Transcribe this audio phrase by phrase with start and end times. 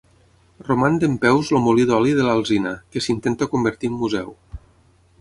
[0.67, 4.37] Roman dempeus el molí d'oli de l'Alzina, que s'intenta convertir en museu.